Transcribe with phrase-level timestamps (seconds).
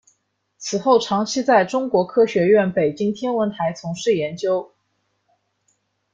[0.57, 4.73] 此后长期在中国科学院北京天文台从事研究。